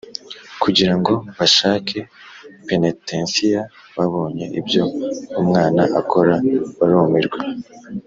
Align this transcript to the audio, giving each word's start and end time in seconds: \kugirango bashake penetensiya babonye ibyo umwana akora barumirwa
\kugirango 0.61 1.11
bashake 1.37 1.97
penetensiya 2.67 3.61
babonye 3.97 4.45
ibyo 4.59 4.83
umwana 5.41 5.83
akora 5.99 6.35
barumirwa 6.77 7.39